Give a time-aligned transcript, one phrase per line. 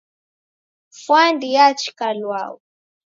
[1.01, 2.55] Fwandi yachika lwau